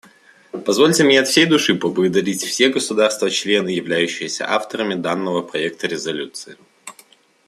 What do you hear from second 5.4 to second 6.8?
проекта резолюции.